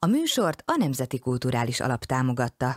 [0.00, 2.76] A műsort a Nemzeti Kulturális Alap támogatta.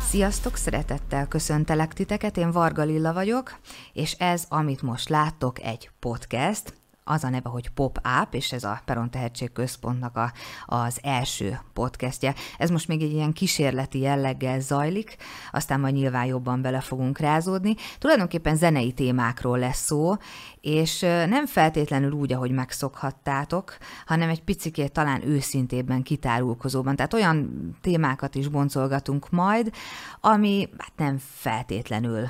[0.00, 3.58] Sziasztok, szeretettel köszöntelek titeket, én Varga Lilla vagyok,
[3.92, 6.74] és ez, amit most láttok, egy podcast,
[7.08, 10.32] az a neve, hogy Pop-Up, és ez a Peron Tehetség Központnak a,
[10.66, 12.34] az első podcastje.
[12.58, 15.16] Ez most még egy ilyen kísérleti jelleggel zajlik,
[15.50, 17.74] aztán majd nyilván jobban bele fogunk rázódni.
[17.98, 20.14] Tulajdonképpen zenei témákról lesz szó,
[20.60, 26.96] és nem feltétlenül úgy, ahogy megszokhattátok, hanem egy picikét talán őszintébben, kitárulkozóban.
[26.96, 29.72] Tehát olyan témákat is boncolgatunk majd,
[30.20, 32.28] ami hát nem feltétlenül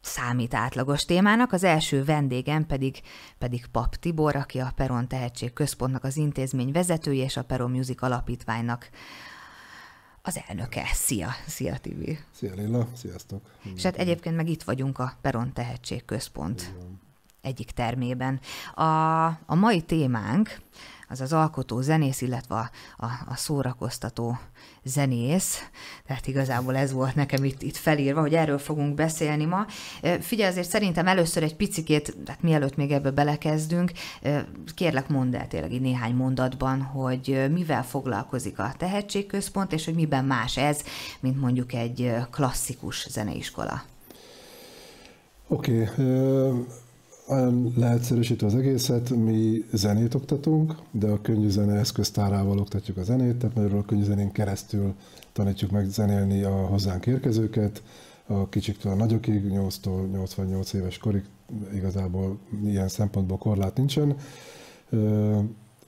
[0.00, 1.52] számít átlagos témának.
[1.52, 3.00] Az első vendégem pedig,
[3.38, 8.02] pedig Pap Tibor, aki a Peron Tehetség Központnak az intézmény vezetője és a Peron Music
[8.02, 8.90] Alapítványnak
[10.22, 10.84] az elnöke.
[10.92, 11.28] Szia!
[11.46, 12.18] Szia, Tibi!
[12.34, 12.88] Szia, Lilla!
[12.92, 13.42] Sziasztok!
[13.74, 17.00] És hát egyébként meg itt vagyunk a Peron Tehetség Központ Igen.
[17.40, 18.40] egyik termében.
[18.74, 20.60] A, a mai témánk
[21.10, 24.38] az az alkotó zenész, illetve a, a, a szórakoztató
[24.84, 25.58] zenész,
[26.06, 29.66] tehát igazából ez volt nekem itt, itt felírva, hogy erről fogunk beszélni ma.
[30.20, 33.92] Figyelj, azért szerintem először egy picikét, tehát mielőtt még ebbe belekezdünk,
[34.74, 40.24] kérlek mondd el tényleg így néhány mondatban, hogy mivel foglalkozik a tehetségközpont, és hogy miben
[40.24, 40.82] más ez,
[41.20, 43.82] mint mondjuk egy klasszikus zeneiskola.
[45.48, 46.88] Oké, okay
[47.76, 53.56] leegyszerűsítve az egészet, mi zenét oktatunk, de a könnyű zene eszköztárával oktatjuk a zenét, tehát
[53.56, 54.94] magyarul a könnyű zenén keresztül
[55.32, 57.82] tanítjuk meg zenélni a hozzánk érkezőket,
[58.26, 61.24] a kicsiktől a nagyokig, 8-tól 88 éves korig
[61.74, 64.16] igazából ilyen szempontból korlát nincsen.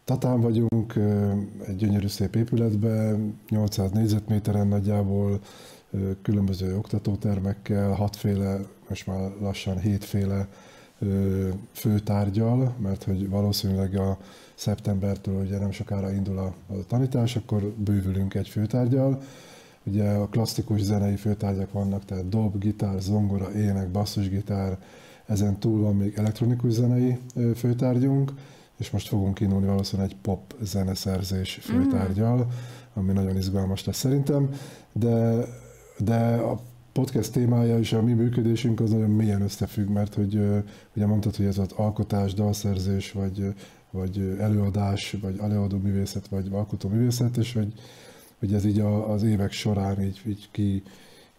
[0.05, 0.95] Tatán vagyunk,
[1.67, 5.41] egy gyönyörű szép épületben, 800 négyzetméteren nagyjából,
[6.23, 10.49] különböző oktatótermekkel, hatféle, most már lassan hétféle
[11.73, 14.19] főtárgyal, mert hogy valószínűleg a
[14.55, 19.23] szeptembertől ugye nem sokára indul a, a tanítás, akkor bővülünk egy főtárgyal.
[19.85, 24.79] Ugye a klasszikus zenei főtárgyak vannak, tehát dob, gitár, zongora, ének, basszusgitár,
[25.27, 27.19] ezen túl van még elektronikus zenei
[27.55, 28.33] főtárgyunk,
[28.77, 32.47] és most fogunk indulni valószínűleg egy pop zeneszerzés főtárgyal,
[32.95, 34.51] ami nagyon izgalmas lesz szerintem,
[34.93, 35.45] de,
[35.99, 36.61] de a
[36.93, 40.35] podcast témája és a mi működésünk az nagyon mélyen összefügg, mert hogy
[40.97, 43.55] ugye mondtad, hogy ez az alkotás, dalszerzés, vagy,
[43.91, 47.73] vagy előadás, vagy előadó művészet, vagy alkotó művészet, és hogy,
[48.39, 50.83] hogy ez így a, az évek során így, így ki,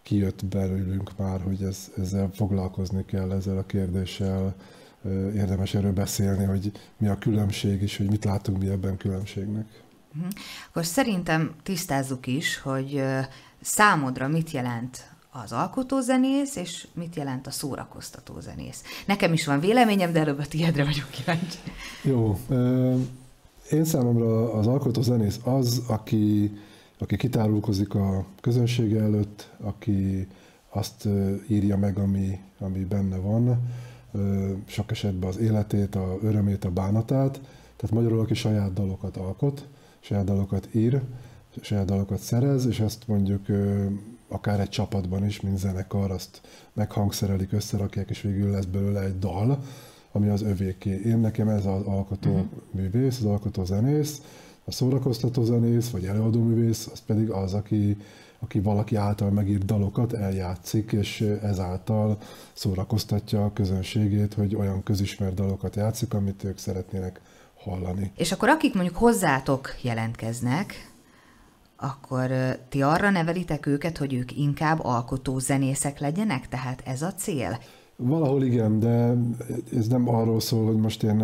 [0.02, 4.54] kijött belőlünk már, hogy ez, ezzel foglalkozni kell, ezzel a kérdéssel,
[5.34, 9.66] érdemes erről beszélni, hogy mi a különbség, és hogy mit látunk mi ebben különbségnek.
[10.12, 10.26] Mhm.
[10.68, 13.02] Akkor szerintem tisztázzuk is, hogy
[13.60, 18.82] számodra mit jelent az alkotózenész, és mit jelent a szórakoztató zenész.
[19.06, 21.58] Nekem is van véleményem, de előbb a tiédre vagyok kíváncsi.
[22.02, 22.38] Jó.
[23.70, 26.52] Én számomra az alkotózenész az, aki,
[26.98, 30.28] aki kitárulkozik a közönsége előtt, aki
[30.68, 31.08] azt
[31.48, 33.58] írja meg, ami, ami benne van,
[34.66, 37.40] sok esetben az életét, a örömét, a bánatát,
[37.76, 39.66] tehát magyarul, aki saját dalokat alkot,
[40.00, 41.00] saját dalokat ír,
[41.60, 43.46] saját dalokat szerez, és azt mondjuk
[44.28, 46.40] akár egy csapatban is, mint zenekar, azt
[46.72, 49.58] meghangszerelik, összerakják, és végül lesz belőle egy dal,
[50.12, 51.00] ami az övéké.
[51.04, 52.46] Én nekem ez az alkotó uh-huh.
[52.70, 54.20] művész, az alkotó zenész,
[54.64, 57.96] a szórakoztató zenész, vagy előadó művész, az pedig az, aki,
[58.38, 62.18] aki valaki által megírt dalokat eljátszik, és ezáltal
[62.52, 67.20] szórakoztatja a közönségét, hogy olyan közismert dalokat játszik, amit ők szeretnének
[67.54, 68.12] hallani.
[68.16, 70.93] És akkor akik mondjuk hozzátok jelentkeznek,
[71.84, 72.30] akkor
[72.68, 76.48] ti arra nevelitek őket, hogy ők inkább alkotó zenészek legyenek?
[76.48, 77.58] Tehát ez a cél?
[77.96, 79.14] Valahol igen, de
[79.76, 81.22] ez nem arról szól, hogy most én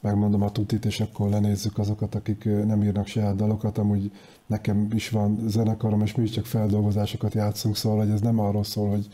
[0.00, 3.78] megmondom a tutit, és akkor lenézzük azokat, akik nem írnak saját dalokat.
[3.78, 4.12] Amúgy
[4.46, 8.64] nekem is van zenekarom, és mi is csak feldolgozásokat játszunk, szóval hogy ez nem arról
[8.64, 9.08] szól, hogy,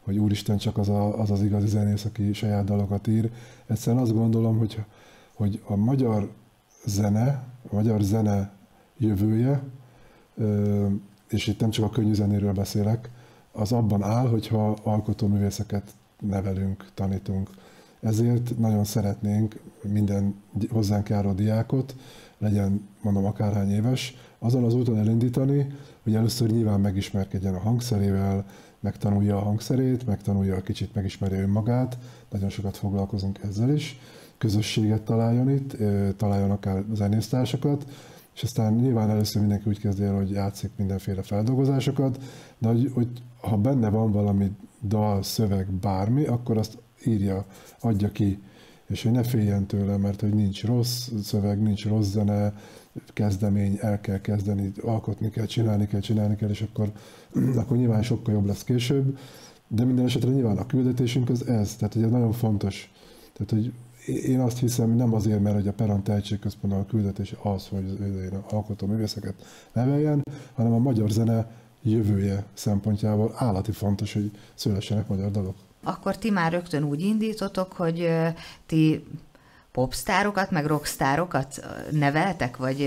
[0.00, 3.30] hogy úristen csak az, a, az az igazi zenész, aki saját dalokat ír.
[3.66, 4.84] Egyszerűen azt gondolom, hogy,
[5.34, 6.30] hogy a magyar
[6.84, 8.52] zene, a magyar zene
[8.98, 9.62] jövője,
[11.28, 13.10] és itt nem csak a könnyű zenéről beszélek,
[13.52, 17.50] az abban áll, hogyha alkotóművészeket nevelünk, tanítunk.
[18.00, 20.34] Ezért nagyon szeretnénk minden
[20.70, 21.96] hozzánk járó diákot,
[22.38, 25.66] legyen mondom akárhány éves, azon az úton elindítani,
[26.02, 28.44] hogy először nyilván megismerkedjen a hangszerével,
[28.80, 31.98] megtanulja a hangszerét, megtanulja a kicsit, megismerje önmagát,
[32.30, 33.98] nagyon sokat foglalkozunk ezzel is,
[34.38, 35.76] közösséget találjon itt,
[36.16, 37.86] találjon akár zenésztársakat,
[38.34, 42.22] és aztán nyilván először mindenki úgy kezdi el, hogy játszik mindenféle feldolgozásokat,
[42.58, 43.08] de hogy, hogy
[43.40, 44.50] ha benne van valami
[44.82, 47.44] dal, szöveg, bármi, akkor azt írja,
[47.80, 48.42] adja ki,
[48.86, 52.52] és hogy ne féljen tőle, mert hogy nincs rossz szöveg, nincs rossz zene,
[53.12, 56.92] kezdemény, el kell kezdeni, alkotni kell, csinálni kell, csinálni kell, és akkor,
[57.60, 59.18] akkor nyilván sokkal jobb lesz később,
[59.68, 62.92] de minden esetre nyilván a küldetésünk az ez, tehát hogy ez nagyon fontos.
[63.32, 63.72] Tehát, hogy
[64.06, 67.84] én azt hiszem, nem azért, mert hogy a Peron Tehetségközpontban a küldetés az, hogy
[68.32, 69.34] az alkotó művészeket
[69.72, 70.22] neveljen,
[70.54, 71.50] hanem a magyar zene
[71.82, 75.54] jövője szempontjából állati fontos, hogy szülessenek magyar dalok.
[75.82, 78.08] Akkor ti már rögtön úgy indítotok, hogy
[78.66, 79.04] ti
[79.74, 82.78] popstárokat, meg rockstárokat neveltek, vagy,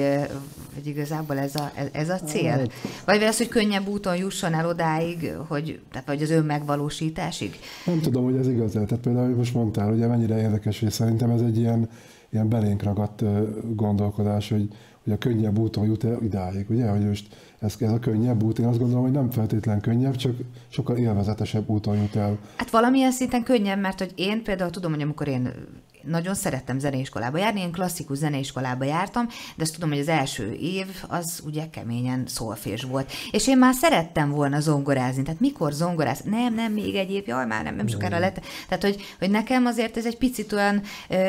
[0.73, 2.67] vagy igazából ez a, ez a cél?
[3.05, 7.59] Vagy az, hogy könnyebb úton jusson el odáig, hogy, tehát vagy az önmegvalósításig?
[7.85, 8.71] Nem tudom, hogy ez igaz.
[8.71, 11.89] Tehát például most mondtál, ugye mennyire érdekes, hogy szerintem ez egy ilyen,
[12.29, 13.23] ilyen belénk ragadt
[13.75, 14.67] gondolkodás, hogy,
[15.03, 17.27] hogy a könnyebb úton jut el idáig, ugye, hogy most
[17.59, 20.35] ez, ez a könnyebb út, én azt gondolom, hogy nem feltétlen könnyebb, csak
[20.67, 22.37] sokkal élvezetesebb úton jut el.
[22.57, 25.53] Hát valamilyen szinten könnyebb, mert hogy én például tudom, hogy amikor én
[26.07, 30.87] nagyon szerettem zeneiskolába járni, én klasszikus zeneiskolába jártam, de azt tudom, hogy az első év
[31.07, 33.11] az ugye keményen szolfés volt.
[33.31, 36.21] És én már szerettem volna zongorázni, tehát mikor zongoráz?
[36.23, 38.41] Nem, nem, még egy év, jaj, már nem, nem sokára lett.
[38.67, 40.81] Tehát, hogy, hogy nekem azért ez egy picit olyan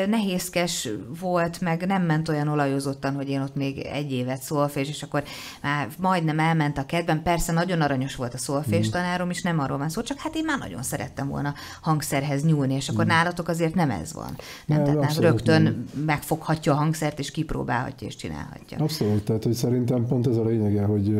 [0.07, 0.89] nehézkes
[1.19, 5.23] volt, meg nem ment olyan olajozottan, hogy én ott még egy évet szolfés, és akkor
[5.61, 7.23] már majdnem elment a kedvem.
[7.23, 8.91] Persze nagyon aranyos volt a szolfés mm.
[8.91, 12.73] tanárom, és nem arról van szó, csak hát én már nagyon szerettem volna hangszerhez nyúlni,
[12.73, 13.07] és akkor mm.
[13.07, 14.37] nálatok azért nem ez van.
[14.69, 15.89] Nem, nem, tehát nem rögtön nem.
[16.05, 18.77] megfoghatja a hangszert, és kipróbálhatja, és csinálhatja.
[18.77, 21.17] Abszolút, tehát hogy szerintem pont ez a lényege, hogy,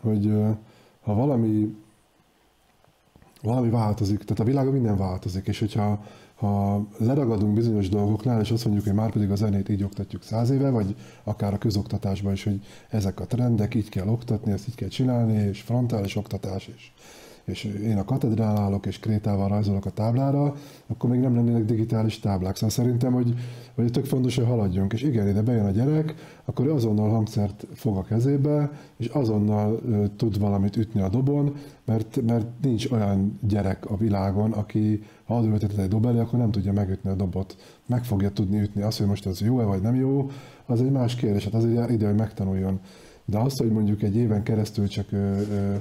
[0.00, 0.32] hogy
[1.00, 1.74] ha valami
[3.42, 6.04] valami változik, tehát a világon minden változik, és hogyha
[6.34, 10.50] ha leragadunk bizonyos dolgoknál, és azt mondjuk, hogy már pedig a zenét így oktatjuk száz
[10.50, 10.94] éve, vagy
[11.24, 15.48] akár a közoktatásban is, hogy ezek a trendek, így kell oktatni, ezt így kell csinálni,
[15.48, 16.90] és frontális oktatás, és
[17.50, 20.54] és én a katedrál állok, és krétával rajzolok a táblára,
[20.86, 22.54] akkor még nem lennének digitális táblák.
[22.54, 23.34] Szóval szerintem, hogy,
[23.74, 24.92] hogy tök fontos, hogy haladjunk.
[24.92, 26.14] És igen, ide bejön a gyerek,
[26.44, 31.54] akkor azonnal hangszert fog a kezébe, és azonnal ö, tud valamit ütni a dobon,
[31.84, 36.50] mert, mert nincs olyan gyerek a világon, aki ha adőltetett egy dob elé, akkor nem
[36.50, 37.56] tudja megütni a dobot.
[37.86, 38.82] Meg fogja tudni ütni.
[38.82, 40.30] Azt, hogy most ez jó-e vagy nem jó,
[40.66, 41.44] az egy más kérdés.
[41.44, 42.80] Hát az ide, hogy megtanuljon.
[43.24, 45.74] De azt, hogy mondjuk egy éven keresztül csak ö, ö,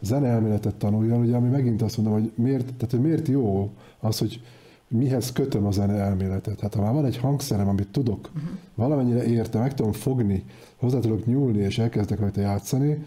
[0.00, 3.70] zeneelméletet tanuljon, ugye, ami megint azt mondom, hogy miért, tehát, hogy miért jó
[4.00, 4.40] az, hogy
[4.88, 6.60] mihez kötöm a zene elméletet.
[6.60, 8.50] Hát ha már van egy hangszerem, amit tudok, uh-huh.
[8.74, 10.44] valamennyire értem, meg tudom fogni,
[10.76, 13.04] hozzá tudok nyúlni, és elkezdek rajta játszani,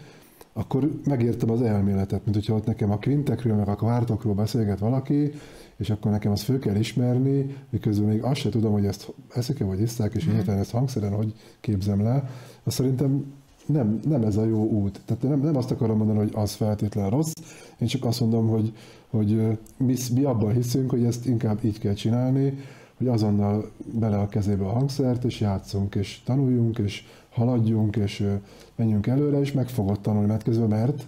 [0.52, 5.32] akkor megértem az elméletet, mint hogyha ott nekem a kvintekről, meg a kvártokról beszélget valaki,
[5.76, 9.64] és akkor nekem azt föl kell ismerni, miközben még azt se tudom, hogy ezt eszik-e,
[9.64, 10.58] vagy iszták, és uh-huh.
[10.58, 12.30] ezt hangszeren hogy képzem le.
[12.62, 13.24] Azt szerintem
[13.66, 15.00] nem, nem ez a jó út.
[15.04, 17.32] Tehát nem, nem azt akarom mondani, hogy az feltétlen rossz,
[17.78, 18.72] én csak azt mondom, hogy,
[19.10, 22.58] hogy mi, mi abban hiszünk, hogy ezt inkább így kell csinálni,
[22.96, 28.26] hogy azonnal bele a kezébe a hangszert, és játszunk, és tanuljunk, és haladjunk, és
[28.74, 31.06] menjünk előre, és meg fogod tanulni mert közben, mert,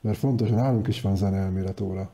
[0.00, 2.10] mert fontos, hogy nálunk is van zeneelmélet óra.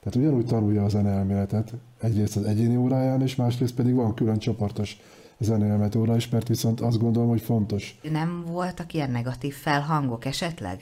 [0.00, 5.00] Tehát ugyanúgy tanulja a zeneelméletet, egyrészt az egyéni óráján, és másrészt pedig van külön csoportos
[5.40, 7.98] zenélmet óra is, mert viszont azt gondolom, hogy fontos.
[8.12, 10.80] Nem voltak ilyen negatív felhangok esetleg?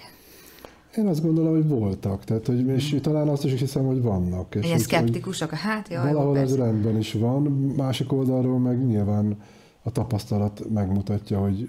[0.97, 3.01] Én azt gondolom, hogy voltak, tehát, hogy, és hmm.
[3.01, 4.55] talán azt is hiszem, hogy vannak.
[4.55, 7.43] És Ilyen szkeptikusok, hát jaj, Valahol ez rendben is van,
[7.77, 9.37] másik oldalról meg nyilván
[9.83, 11.69] a tapasztalat megmutatja, hogy,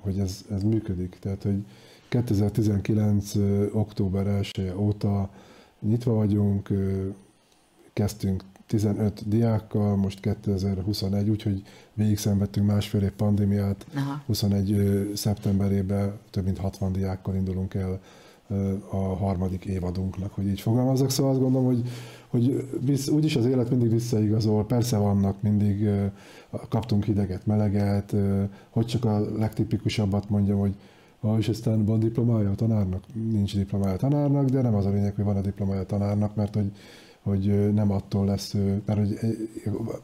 [0.00, 1.16] hogy ez, ez működik.
[1.20, 1.64] Tehát, hogy
[2.08, 3.32] 2019.
[3.72, 5.30] október 1 óta
[5.80, 6.68] nyitva vagyunk,
[7.92, 11.62] kezdtünk 15 diákkal, most 2021, úgyhogy
[11.94, 13.86] végig szenvedtünk másfél év pandémiát.
[13.94, 14.22] Aha.
[14.26, 18.00] 21 szeptemberében több mint 60 diákkal indulunk el
[18.90, 21.10] a harmadik évadunknak, hogy így fogalmazok.
[21.10, 21.82] Szóval azt gondolom, hogy,
[22.28, 24.66] hogy visz, úgyis az élet mindig visszaigazol.
[24.66, 25.88] Persze vannak, mindig
[26.68, 28.14] kaptunk hideget, meleget,
[28.70, 30.74] hogy csak a legtipikusabbat mondjam, hogy
[31.24, 33.04] Ah, és aztán van diplomája a tanárnak?
[33.30, 36.34] Nincs diplomája a tanárnak, de nem az a lényeg, hogy van a diplomája a tanárnak,
[36.34, 36.72] mert hogy
[37.22, 38.54] hogy nem attól lesz,
[38.86, 39.18] mert hogy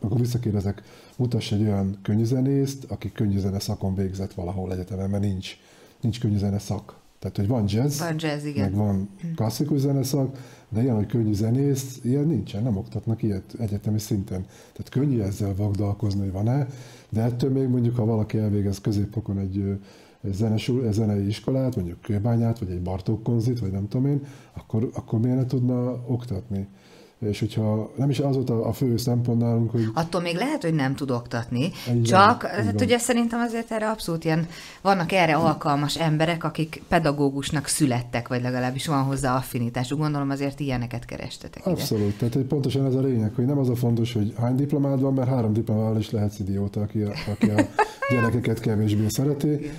[0.01, 0.83] akkor visszakérdezek,
[1.17, 5.57] mutass egy olyan könnyűzenészt, aki könnyűzene szakon végzett valahol egyetemen, mert nincs,
[6.01, 6.97] nincs könnyűzene szak.
[7.19, 8.71] Tehát, hogy van jazz, van jazz igen.
[8.71, 13.99] meg van klasszikus zeneszak, de ilyen, hogy könnyű zenész, ilyen nincsen, nem oktatnak ilyet egyetemi
[13.99, 14.41] szinten.
[14.73, 16.67] Tehát könnyű ezzel vagdalkozni, hogy van-e,
[17.09, 19.79] de ettől még mondjuk, ha valaki elvégez középfokon egy
[20.23, 25.21] zenesul, zenei iskolát, mondjuk kőbányát, vagy egy Bartók konzit, vagy nem tudom én, akkor, akkor
[25.21, 26.67] miért ne tudna oktatni?
[27.19, 29.85] És hogyha nem is az volt a, a fő szempont nálunk, hogy...
[29.95, 34.25] Attól még lehet, hogy nem tud oktatni, Igen, csak hát ugye szerintem azért erre abszolút
[34.25, 34.47] ilyen,
[34.83, 39.89] vannak erre alkalmas emberek, akik pedagógusnak születtek, vagy legalábbis van hozzá affinitás.
[39.89, 42.17] Gondolom azért ilyeneket kerestetek Abszolút, ide.
[42.19, 45.15] tehát hogy pontosan ez a lényeg, hogy nem az a fontos, hogy hány diplomád van,
[45.15, 47.67] mert három diplomával is lehetsz idióta, aki a, aki a
[48.11, 49.71] gyerekeket kevésbé szereti.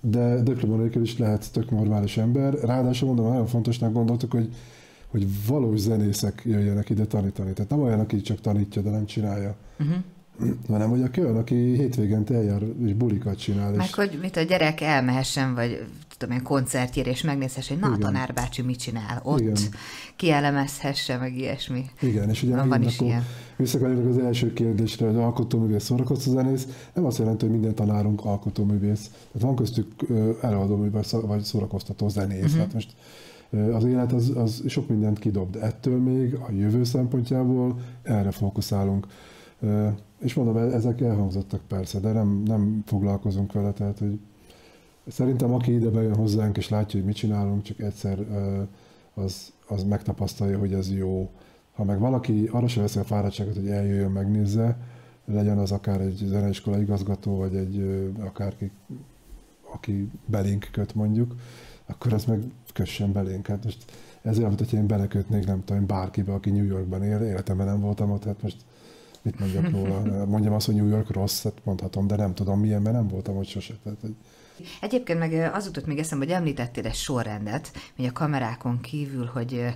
[0.00, 2.54] De diploma nélkül is lehet tök normális ember.
[2.54, 4.48] Ráadásul mondom, nagyon fontosnak gondoltuk, hogy
[5.10, 7.52] hogy valós zenészek jöjjenek ide tanítani.
[7.52, 9.56] Tehát nem olyan, aki csak tanítja, de nem csinálja.
[9.78, 9.96] Uh-huh
[10.68, 13.70] hanem hogy a olyan, aki hétvégente eljár és bulikat csinál.
[13.70, 13.94] Meg és...
[13.94, 15.86] hogy mit a gyerek elmehessen, vagy
[16.18, 18.08] tudom én, koncertjére, és megnézhessen, hogy na, Igen.
[18.08, 19.54] a tanárbácsi mit csinál ott, Igen.
[20.16, 21.84] kielemezhesse, meg ilyesmi.
[22.00, 23.24] Igen, és ugye van, van is ilyen.
[23.56, 29.10] Visszakanyarodok az első kérdésre, hogy alkotóművész, szórakoztató zenész, nem azt jelenti, hogy minden tanárunk alkotóművész.
[29.32, 29.86] Tehát van köztük
[30.42, 32.44] előadóművész, vagy szórakoztató zenész.
[32.44, 32.58] Uh-huh.
[32.58, 32.92] Hát most
[33.72, 39.06] az élet az, az sok mindent kidob, de ettől még a jövő szempontjából erre fókuszálunk.
[40.18, 44.18] És mondom, e-, ezek elhangzottak persze, de nem, nem foglalkozunk vele, tehát hogy
[45.06, 48.18] szerintem aki ide bejön hozzánk és látja, hogy mit csinálunk, csak egyszer
[49.14, 51.30] az, az megtapasztalja, hogy ez jó.
[51.74, 54.76] Ha meg valaki arra sem veszi a fáradtságot, hogy eljöjjön, megnézze,
[55.24, 57.82] legyen az akár egy zeneiskola igazgató, vagy egy
[58.20, 58.70] akárki,
[59.72, 61.34] aki belénk köt mondjuk,
[61.90, 62.42] akkor az meg
[62.72, 63.46] kössen belénk.
[63.46, 63.84] Hát most
[64.22, 68.10] ezért, amit hogyha én belekötnék, nem tudom, bárkibe, aki New Yorkban él, életemben nem voltam
[68.10, 68.56] ott, hát most
[69.22, 70.02] mit mondjak róla?
[70.34, 73.36] Mondjam azt, hogy New York rossz, hát mondhatom, de nem tudom milyen, mert nem voltam
[73.36, 73.74] ott sose.
[73.82, 74.14] Tehát, hogy...
[74.80, 79.66] Egyébként meg az jutott még eszembe, hogy említettél egy sorrendet, hogy a kamerákon kívül, hogy,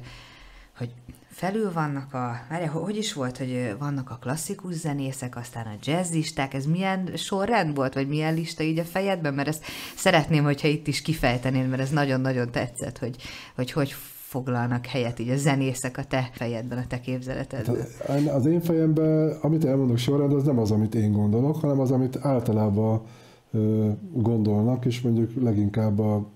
[0.77, 0.91] hogy
[1.29, 6.55] felül vannak a, várja, hogy is volt, hogy vannak a klasszikus zenészek, aztán a jazzisták,
[6.55, 9.65] ez milyen sorrend volt, vagy milyen lista így a fejedben, mert ezt
[9.97, 13.17] szeretném, hogyha itt is kifejtenél, mert ez nagyon-nagyon tetszett, hogy
[13.55, 13.95] hogy, hogy
[14.35, 17.87] foglalnak helyet így a zenészek a te fejedben, a te képzeletedben?
[18.07, 21.91] Hát, az én fejemben, amit elmondok sorrend, az nem az, amit én gondolok, hanem az,
[21.91, 23.03] amit általában
[24.13, 26.27] gondolnak, és mondjuk leginkább a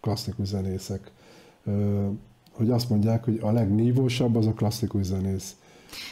[0.00, 1.10] klasszikus zenészek.
[2.56, 5.56] Hogy azt mondják, hogy a legnívósabb az a klasszikus zenész.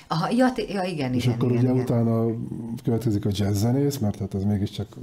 [0.09, 1.85] Aha, ja, ja igen, És igen, akkor igen, ugye igen.
[1.85, 2.27] utána
[2.83, 4.97] következik a jazz zenész, mert hát az mégiscsak,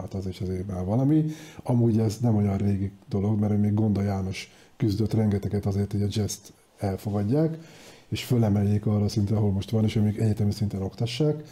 [0.00, 1.24] hát az is azért már valami.
[1.62, 6.08] Amúgy ez nem olyan régi dolog, mert még Gonda János küzdött rengeteget azért, hogy a
[6.10, 6.36] jazz
[6.78, 7.58] elfogadják,
[8.08, 11.42] és fölemeljék arra szintre, ahol most van, és hogy még egyetemi szinten oktassák.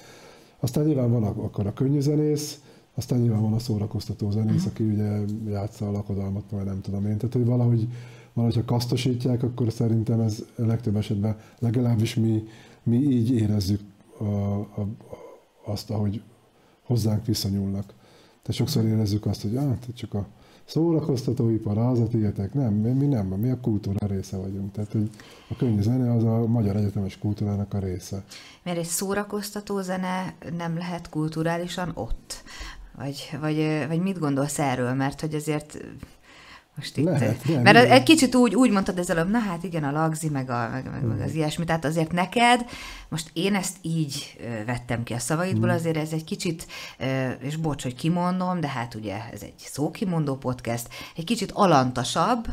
[0.61, 2.61] Aztán nyilván van akkor a könnyű zenész,
[2.95, 7.17] aztán nyilván van a szórakoztató zenész, aki ugye játsza a lakodalmat, vagy nem tudom én.
[7.17, 7.89] Tehát, hogy valahogy,
[8.33, 12.45] valahogy ha kasztosítják, akkor szerintem ez legtöbb esetben, legalábbis mi,
[12.83, 13.81] mi így érezzük
[14.19, 14.89] a, a,
[15.65, 16.23] azt, ahogy
[16.83, 17.85] hozzánk viszonyulnak.
[18.43, 20.27] Tehát sokszor érezzük azt, hogy ah, csak a
[20.65, 24.73] szórakoztatóipar, az a tietek, nem, mi, mi nem, mi a kultúra része vagyunk.
[24.73, 25.11] Tehát hogy
[25.49, 28.25] a könnyű zene az a magyar egyetemes kultúrának a része.
[28.63, 32.43] Mert egy szórakoztató zene nem lehet kulturálisan ott?
[32.97, 34.93] Vagy, vagy, vagy mit gondolsz erről?
[34.95, 35.79] Mert hogy azért
[36.77, 37.91] most itt, Lehet, nem, mert nem.
[37.91, 40.91] egy kicsit úgy, úgy mondtad ez előbb, na hát igen, a lagzi, meg, a, meg,
[40.91, 42.65] meg, meg az ilyesmi, tehát azért neked,
[43.09, 44.37] most én ezt így
[44.67, 45.79] vettem ki a szavaidból, hmm.
[45.79, 46.67] azért ez egy kicsit,
[47.39, 52.47] és bocs, hogy kimondom, de hát ugye ez egy szókimondó podcast, egy kicsit alantasabb,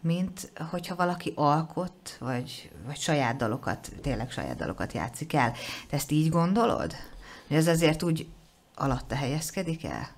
[0.00, 5.52] mint hogyha valaki alkot, vagy, vagy saját dalokat, tényleg saját dalokat játszik el.
[5.88, 6.94] Te ezt így gondolod?
[7.48, 8.26] Hogy ez azért úgy
[8.74, 10.08] alatta helyezkedik el?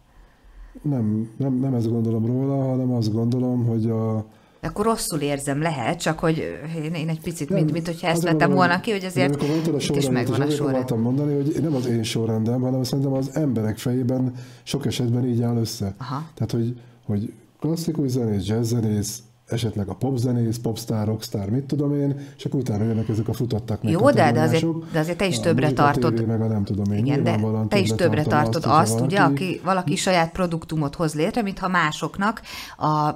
[0.83, 4.26] Nem, nem, nem ezt gondolom róla, hanem azt gondolom, hogy a...
[4.62, 8.23] Akkor rosszul érzem, lehet, csak hogy én, én egy picit, nem, mint, mint hogyha ezt
[8.23, 11.00] vettem volna ki, hogy azért amikor itt is megvan a sorrend.
[11.00, 15.57] mondani, hogy nem az én sorrendem, hanem szerintem az emberek fejében sok esetben így áll
[15.57, 15.95] össze.
[15.99, 16.23] Aha.
[16.35, 22.45] Tehát, hogy, hogy klasszikus zenész, jazzzenész, esetleg a popzenész, popstar, rockstar, mit tudom én, és
[22.45, 25.41] akkor utána jönnek ezek a futottak meg Jó, de, de, azért, de azért te is
[25.41, 26.15] többre tartod.
[26.15, 29.21] TV, meg a nem tudom én, Igen, de te is többre tartod azt, azt ugye,
[29.21, 32.43] aki valaki saját produktumot hoz létre, mintha másoknak
[32.79, 33.11] a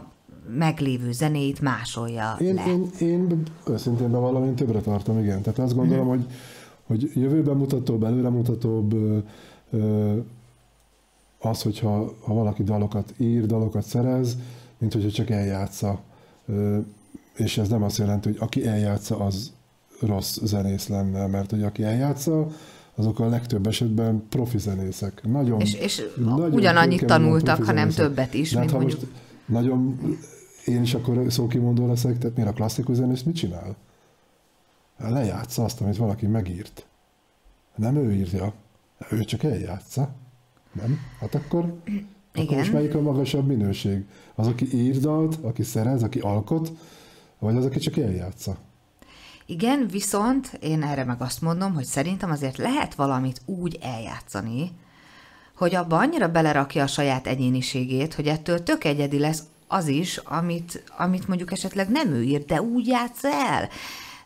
[0.56, 2.66] meglévő zenéit másolja én, le.
[2.66, 5.42] Én, én őszintén bevallom, én többre tartom, igen.
[5.42, 6.16] Tehát azt gondolom, hmm.
[6.16, 6.26] hogy,
[6.86, 8.94] hogy jövőben mutatóbb, előremutatóbb
[11.38, 14.36] az, hogyha ha valaki dalokat ír, dalokat szerez,
[14.78, 16.00] mint hogyha csak eljátsza
[17.36, 19.52] és ez nem azt jelenti, hogy aki eljátsza, az
[20.00, 22.48] rossz zenész lenne, mert hogy aki eljátsza,
[22.94, 25.22] azok a legtöbb esetben profi zenészek.
[25.22, 29.00] Nagyon, és, és nagyon ugyanannyit tanultak, hanem többet is, mint ha mondjuk...
[29.46, 29.98] nagyon,
[30.64, 33.76] én is akkor szókimondó leszek, tehát miért a klasszikus zenész mit csinál?
[34.98, 36.86] Lejátsza azt, amit valaki megírt.
[37.74, 38.52] Nem ő írja,
[39.10, 40.10] ő csak eljátsza.
[40.72, 40.98] Nem?
[41.20, 41.74] Hát akkor,
[42.38, 42.46] Igen.
[42.46, 44.04] akkor most melyik a magasabb minőség?
[44.34, 46.72] Az, aki ír dalt, aki szerez, aki alkot,
[47.38, 48.56] Vagy az, aki csak eljátsza.
[49.46, 54.70] Igen, viszont én erre meg azt mondom, hogy szerintem azért lehet valamit úgy eljátszani,
[55.56, 60.82] hogy abba annyira belerakja a saját egyéniségét, hogy ettől tök egyedi lesz az is, amit,
[60.98, 63.68] amit mondjuk esetleg nem ő írt, de úgy játsz el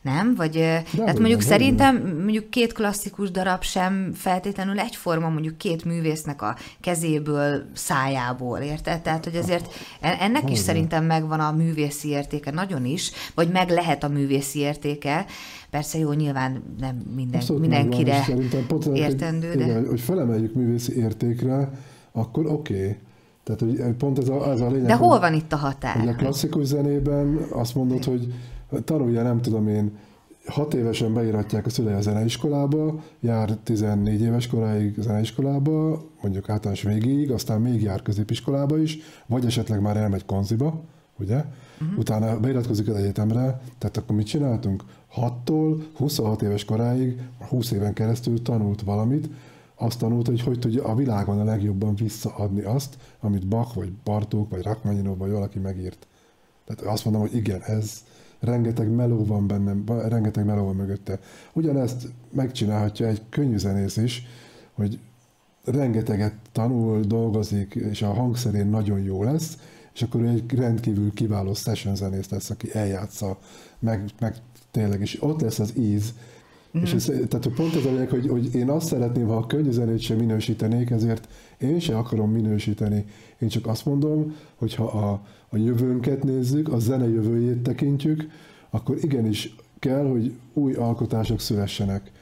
[0.03, 0.35] nem?
[0.35, 2.17] Vagy de hát mondjuk nem, szerintem nem.
[2.17, 9.01] mondjuk két klasszikus darab sem feltétlenül egyforma, mondjuk két művésznek a kezéből, szájából, érted?
[9.01, 14.05] Tehát, hogy azért ennek is szerintem megvan a művészi értéke, nagyon is, vagy meg lehet
[14.05, 15.27] a művészi értéke,
[15.71, 18.25] Persze jó, nyilván nem minden, Abszolút mindenkire
[18.67, 19.65] pont értendő, hogy, de...
[19.65, 21.71] Igen, hogy felemeljük művészi értékre,
[22.13, 22.75] akkor oké.
[22.75, 22.97] Okay.
[23.45, 24.87] Tehát, hogy pont ez a, ez a lényeg.
[24.87, 25.97] De hol van itt a határ?
[25.97, 28.35] Hogy a klasszikus zenében azt mondod, hogy
[28.85, 29.99] tanulja, nem tudom én,
[30.47, 37.31] hat évesen beíratják a szülei a zeneiskolába, jár 14 éves koráig zeneiskolába, mondjuk általános végéig,
[37.31, 40.81] aztán még jár középiskolába is, vagy esetleg már elmegy konziba,
[41.19, 41.45] ugye?
[41.81, 41.99] Uh-huh.
[41.99, 44.85] Utána beiratkozik az egyetemre, tehát akkor mit csináltunk?
[45.17, 49.29] 6-tól 26 éves koráig, 20 éven keresztül tanult valamit,
[49.75, 54.51] azt tanult, hogy hogy tudja a világon a legjobban visszaadni azt, amit Bach, vagy Bartók,
[54.51, 56.07] vagy Rachmaninov, vagy valaki megírt.
[56.65, 58.05] Tehát azt mondom, hogy igen, ez,
[58.43, 61.19] rengeteg meló van bennem, rengeteg meló van mögötte.
[61.53, 64.27] Ugyanezt megcsinálhatja egy könnyű zenész is,
[64.73, 64.99] hogy
[65.65, 69.59] rengeteget tanul, dolgozik, és a hangszerén nagyon jó lesz,
[69.95, 73.39] és akkor ő egy rendkívül kiváló session zenész lesz, aki eljátsza,
[73.79, 74.37] meg, meg
[74.71, 76.15] tényleg, és ott lesz az íz,
[76.79, 76.83] Mm.
[76.83, 79.71] És ez, tehát pont ez a lényeg, hogy, hogy én azt szeretném, ha a könnyű
[79.71, 83.05] zenét sem minősítenék, ezért én sem akarom minősíteni.
[83.39, 85.23] Én csak azt mondom, hogy ha a,
[85.53, 88.27] a jövőnket nézzük, a zene jövőjét tekintjük,
[88.71, 92.13] akkor igenis kell, hogy új alkotások szülessenek.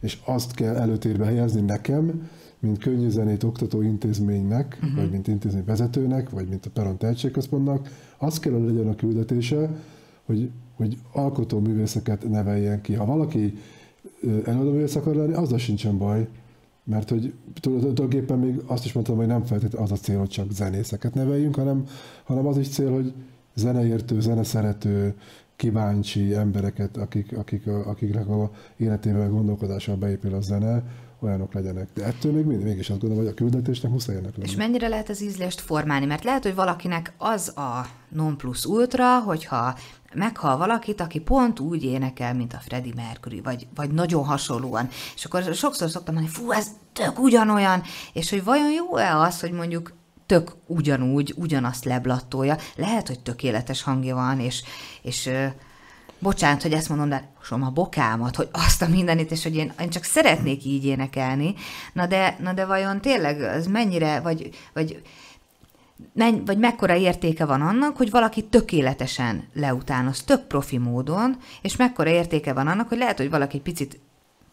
[0.00, 2.28] És azt kell előtérbe helyezni nekem,
[2.58, 5.00] mint könnyű zenét oktató intézménynek, uh-huh.
[5.00, 9.70] vagy mint intézmény vezetőnek, vagy mint a Peron Tehetségközpontnak, az kell, hogy legyen a küldetése,
[10.24, 12.94] hogy, hogy alkotó művészeket neveljen ki.
[12.94, 13.58] Ha valaki
[14.44, 16.28] előadóművész akar lenni, azzal sincsen baj,
[16.84, 20.52] mert hogy tulajdonképpen még azt is mondtam, hogy nem feltétlenül az a cél, hogy csak
[20.52, 21.84] zenészeket neveljünk, hanem,
[22.24, 23.12] hanem az is cél, hogy
[23.54, 25.14] zeneértő, zeneszerető,
[25.56, 30.82] kíváncsi embereket, akik, akik, akiknek a életével, gondolkodással beépül a zene,
[31.22, 31.88] olyanok legyenek.
[31.94, 34.48] De ettől még mindig, mégis azt gondolom, hogy a küldetésnek muszáj ennek lenni.
[34.48, 36.06] És mennyire lehet az ízlést formálni?
[36.06, 39.74] Mert lehet, hogy valakinek az a non plus ultra, hogyha
[40.14, 44.88] meghal valakit, aki pont úgy énekel, mint a Freddie Mercury, vagy, vagy nagyon hasonlóan.
[45.14, 49.52] És akkor sokszor szoktam mondani, fú, ez tök ugyanolyan, és hogy vajon jó-e az, hogy
[49.52, 49.92] mondjuk
[50.26, 52.56] tök ugyanúgy, ugyanazt leblattolja.
[52.76, 54.62] Lehet, hogy tökéletes hangja van, és,
[55.02, 55.30] és
[56.20, 59.72] bocsánat, hogy ezt mondom, de som a bokámat, hogy azt a mindenit, és hogy én,
[59.80, 61.54] én csak szeretnék így énekelni.
[61.92, 65.02] Na de, na de vajon tényleg ez mennyire, vagy, vagy
[66.12, 72.10] menny, vagy mekkora értéke van annak, hogy valaki tökéletesen leutánoz, tök profi módon, és mekkora
[72.10, 74.00] értéke van annak, hogy lehet, hogy valaki egy picit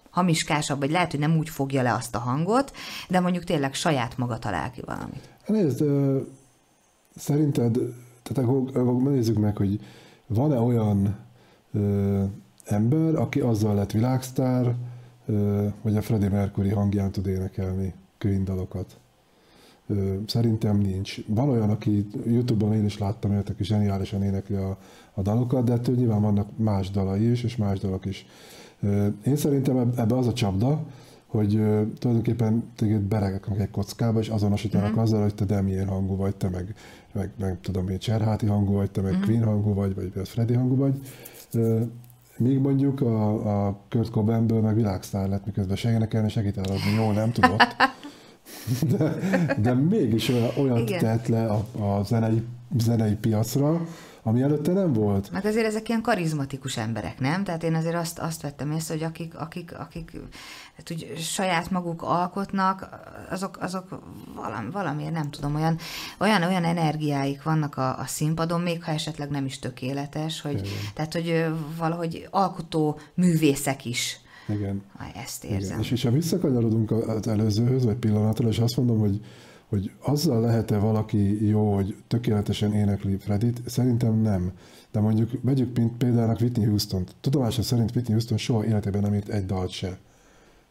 [0.10, 2.72] hamiskásabb, vagy lehet, hogy nem úgy fogja le azt a hangot,
[3.10, 5.30] de mondjuk tényleg saját maga talál ki valamit.
[5.46, 5.84] Nézd,
[7.16, 7.78] szerinted,
[8.24, 9.80] tehát akkor, nézzük meg, hogy
[10.28, 11.27] van-e olyan
[11.78, 12.24] ö,
[12.66, 14.76] ember, aki azzal lett világsztár,
[15.26, 18.98] ö, hogy a Freddie Mercury hangján tud énekelni Queen dalokat?
[19.88, 21.26] Ö, szerintem nincs.
[21.28, 24.78] Van olyan, aki Youtube-on én is láttam olyat, aki zseniálisan énekli a,
[25.14, 28.26] a dalokat, de ettől nyilván vannak más dalai is, és más dalok is.
[28.82, 30.84] Ö, én szerintem ebbe az a csapda,
[31.28, 35.04] hogy uh, tulajdonképpen téged beregeknek egy kockába, és azonosítanak uh-huh.
[35.04, 36.76] azzal, hogy te Demien hangú vagy, te meg,
[37.14, 39.26] meg, meg tudom én, Cserháti hangú vagy, te meg uh-huh.
[39.26, 40.94] Queen hangú vagy, vagy Freddy hangú vagy.
[42.38, 47.14] Míg mondjuk a, a Kurt Cobainből meg világsztár lett, miközben se énekelni, se gitározni jól
[47.14, 47.76] nem tudott.
[48.98, 49.16] De,
[49.62, 52.44] de mégis olyat tett le a, a zenei,
[52.78, 53.82] zenei piacra,
[54.28, 55.32] ami előtte nem volt.
[55.32, 57.44] Meg azért ezek ilyen karizmatikus emberek, nem?
[57.44, 60.12] Tehát én azért azt, azt vettem észre, hogy akik, akik, akik
[60.78, 62.90] hát úgy saját maguk alkotnak,
[63.30, 64.00] azok, azok
[64.36, 65.78] valami, valamiért nem tudom, olyan,
[66.18, 70.72] olyan, olyan energiáik vannak a, a színpadon, még ha esetleg nem is tökéletes, hogy, Igen.
[70.94, 71.46] tehát hogy
[71.78, 74.20] valahogy alkotó művészek is.
[74.48, 74.82] Igen.
[75.26, 75.70] Ezt érzem.
[75.70, 75.80] Igen.
[75.80, 79.20] És, és ha visszakanyarodunk az előzőhöz, vagy pillanatra, és azt mondom, hogy
[79.70, 83.62] hogy azzal lehet-e valaki jó, hogy tökéletesen énekli Fredit?
[83.66, 84.52] Szerintem nem.
[84.92, 87.16] De mondjuk vegyük példának Whitney houston -t.
[87.22, 89.98] Tudomása szerint Whitney Houston soha életében nem írt egy dalt se.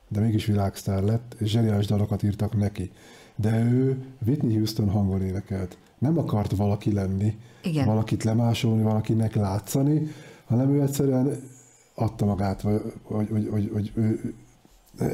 [0.08, 2.90] De mégis világsztár lett, és zseniális dalokat írtak neki.
[3.36, 5.78] De ő Whitney Houston hangon énekelt.
[5.98, 7.86] Nem akart valaki lenni, Igen.
[7.86, 10.10] valakit lemásolni, valakinek látszani,
[10.46, 11.40] hanem ő egyszerűen
[11.94, 14.34] adta magát, hogy, hogy, hogy, hogy, hogy ő,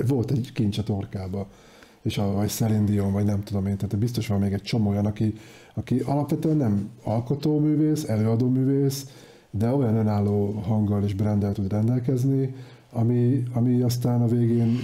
[0.07, 1.49] volt egy kincs a torkába
[2.03, 4.91] és a, vagy Celine Dion, vagy nem tudom én, tehát biztos van még egy csomó
[4.91, 5.35] olyan, aki,
[5.75, 9.07] aki alapvetően nem alkotóművész, előadóművész,
[9.51, 12.55] de olyan önálló hanggal és brandel tud rendelkezni,
[12.93, 14.79] ami, ami aztán a végén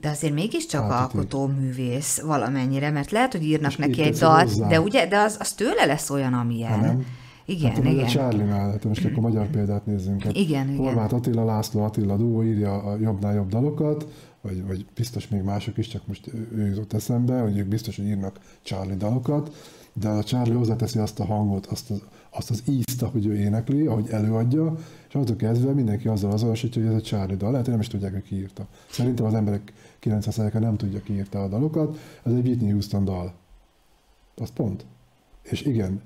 [0.00, 4.68] de azért mégiscsak alkotó művész valamennyire, mert lehet, hogy írnak és neki egy dalt, hozzá.
[4.68, 6.70] de ugye, de az, az tőle lesz olyan, amilyen.
[6.70, 7.04] Ha nem.
[7.46, 8.04] Igen, hát, igen.
[8.04, 10.22] A Charlie-nál, hát most akkor magyar példát nézzünk.
[10.22, 11.18] Hát igen, Horváth igen.
[11.18, 14.06] Attila, László Attila Dó írja a jobbnál jobb dalokat,
[14.40, 18.06] vagy, vagy biztos még mások is, csak most ő jutott eszembe, hogy ők biztos, hogy
[18.06, 19.50] írnak Charlie dalokat,
[19.92, 23.86] de a Charlie hozzáteszi azt a hangot, azt az, azt az ízt, ahogy ő énekli,
[23.86, 24.74] ahogy előadja,
[25.08, 27.50] és attól kezdve mindenki azzal azonosítja, hogy ez egy Charlie dal.
[27.50, 28.66] Lehet, hogy nem is tudják, hogy ki írta.
[28.90, 31.98] Szerintem az emberek 90%-a nem tudja, ki írta a dalokat.
[32.22, 33.32] Ez egy Whitney Houston dal.
[34.36, 34.84] Az pont.
[35.42, 36.02] És igen,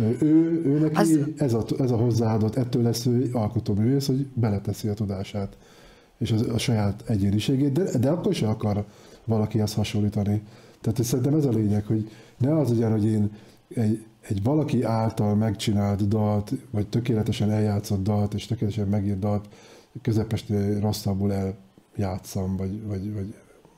[0.00, 1.18] ő, ő neki az...
[1.36, 5.56] ez, a, ez a hozzáadott, ettől lesz ő alkotóművész, hogy beleteszi a tudását
[6.18, 8.84] és a, a saját egyéniségét, de, de akkor sem akar
[9.24, 10.42] valakihez hasonlítani.
[10.80, 13.30] Tehát szerintem ez a lényeg, hogy ne az legyen, hogy én
[13.74, 19.48] egy, egy valaki által megcsinált dalt, vagy tökéletesen eljátszott dalt, és tökéletesen megírt dalt
[20.02, 21.32] közepeste rosszabbul
[21.96, 23.34] eljátszam, vagy, vagy, vagy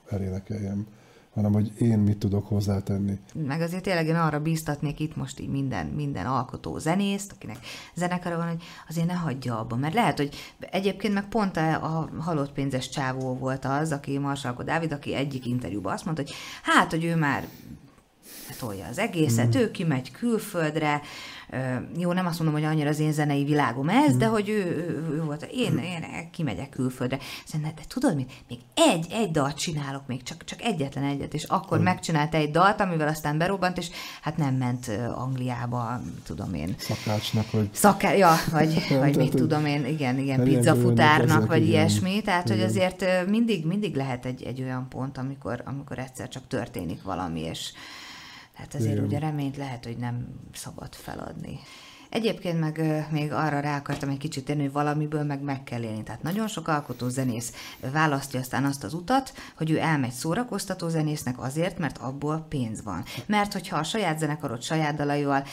[0.09, 0.87] elénekeljem
[1.35, 3.19] hanem hogy én mit tudok hozzátenni.
[3.35, 7.57] Meg azért tényleg én arra bíztatnék itt most így minden, minden alkotó zenészt, akinek
[7.95, 12.53] zenekara van, hogy azért ne hagyja abba, mert lehet, hogy egyébként meg pont a halott
[12.53, 17.05] pénzes csávó volt az, aki Marsalko Dávid, aki egyik interjúban azt mondta, hogy hát, hogy
[17.05, 17.49] ő már
[18.59, 19.61] tolja az egészet, mm.
[19.61, 21.01] ő kimegy külföldre,
[21.99, 24.19] jó, nem azt mondom, hogy annyira az én zenei világom ez, mm.
[24.19, 27.19] de hogy ő, ő, ő volt, én, én kimegyek külföldre.
[27.45, 28.31] Szerintem, de tudod mit?
[28.49, 31.83] Még egy, egy dalt csinálok még, csak, csak egyetlen egyet, és akkor mm.
[31.83, 33.91] megcsinált egy dalt, amivel aztán berobbant, és
[34.23, 36.75] hát nem ment Angliába, tudom én.
[36.79, 37.69] Szakácsnak, vagy...
[37.73, 38.13] Szaká...
[38.13, 41.69] Ja, vagy, nem, vagy mit tudom én, igen, igen, pizzafutárnak, vagy igen.
[41.69, 42.57] ilyesmi, tehát, igen.
[42.57, 47.41] hogy azért mindig, mindig lehet egy, egy olyan pont, amikor, amikor egyszer csak történik valami,
[47.41, 47.73] és
[48.55, 49.05] Hát azért Igen.
[49.05, 51.59] ugye reményt lehet, hogy nem szabad feladni.
[52.13, 56.03] Egyébként meg még arra rá akartam egy kicsit tenni, hogy valamiből meg meg kell élni.
[56.03, 57.53] Tehát nagyon sok alkotó zenész
[57.93, 63.05] választja aztán azt az utat, hogy ő elmegy szórakoztató zenésznek azért, mert abból pénz van.
[63.27, 65.45] Mert hogyha a saját zenekarod saját dalaival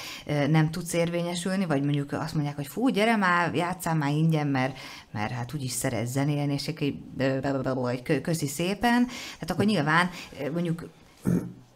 [0.50, 4.78] nem tudsz érvényesülni, vagy mondjuk azt mondják, hogy fú, gyere már, játszál már ingyen, mert,
[5.12, 10.10] mert hát úgyis szeretsz zenélni, és egy köszi szépen, tehát akkor nyilván
[10.54, 10.90] mondjuk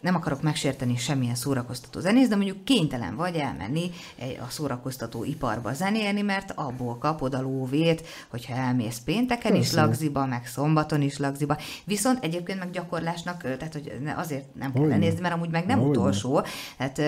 [0.04, 6.22] nem akarok megsérteni semmilyen szórakoztató zenész, de mondjuk kénytelen vagy elmenni a szórakoztató iparba zenélni,
[6.22, 9.68] mert abból kapod a lóvét, hogyha elmész pénteken Persze.
[9.68, 11.58] is lagziba, meg szombaton is lagziba.
[11.86, 15.92] Viszont egyébként meg gyakorlásnak, tehát hogy azért nem kell lenézni, mert amúgy meg nem Hogyne.
[15.92, 16.42] utolsó.
[16.78, 17.02] Tehát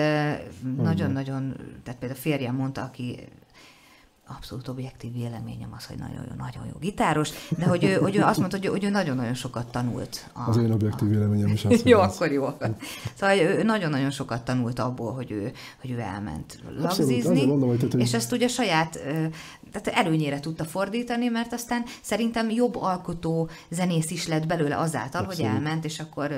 [0.76, 3.28] nagyon-nagyon, tehát például férjem mondta, aki
[4.28, 8.22] abszolút objektív véleményem az, hogy nagyon jó, nagyon jó gitáros, de hogy ő, hogy ő
[8.22, 10.30] azt mondta, hogy ő, hogy ő nagyon-nagyon sokat tanult.
[10.32, 11.10] A, az én objektív a...
[11.10, 11.82] véleményem is az.
[11.92, 12.48] jó, akkor jó.
[13.14, 17.94] Szóval ő nagyon-nagyon sokat tanult abból, hogy ő, hogy ő elment lagzizni, mondom, hogy, tehát,
[17.94, 18.98] és ezt ugye saját
[19.80, 25.50] tehát előnyére tudta fordítani, mert aztán szerintem jobb alkotó zenész is lett belőle azáltal, Abszolút.
[25.50, 26.30] hogy elment, és akkor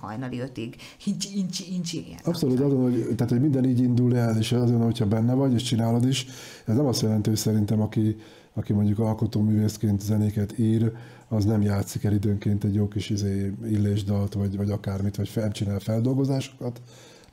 [0.00, 2.04] hajnali ötig incsi, incsi, incsi.
[2.06, 5.52] Ilyen Abszolút, azon, hogy, tehát, hogy minden így indul el, és azon, hogyha benne vagy,
[5.52, 6.26] és csinálod is,
[6.64, 8.16] ez nem azt jelenti, hogy szerintem, aki,
[8.54, 10.92] aki mondjuk alkotóművészként zenéket ír,
[11.28, 15.50] az nem játszik el időnként egy jó kis izé, illésdalt, vagy, vagy akármit, vagy fel,
[15.52, 16.80] csinál feldolgozásokat,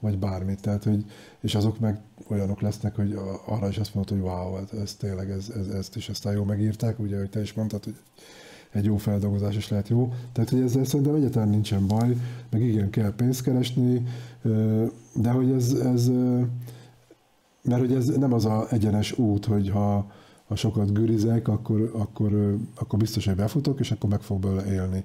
[0.05, 0.61] vagy bármit.
[0.61, 1.05] Tehát, hogy,
[1.39, 5.49] és azok meg olyanok lesznek, hogy arra is azt mondod, hogy wow, ez, tényleg, ez,
[5.49, 7.95] ez, ezt is aztán jó megírták, ugye, hogy te is mondtad, hogy
[8.71, 10.13] egy jó feldolgozás is lehet jó.
[10.31, 12.15] Tehát, hogy ezzel szerintem egyáltalán nincsen baj,
[12.49, 14.05] meg igen, kell pénzt keresni,
[15.13, 16.09] de hogy ez, ez
[17.61, 20.11] mert hogy ez nem az a egyenes út, hogy ha,
[20.47, 25.03] ha sokat gürizek, akkor, akkor, akkor biztos, hogy befutok, és akkor meg fog belőle élni.